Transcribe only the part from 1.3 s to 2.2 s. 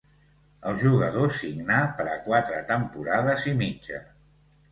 signà per a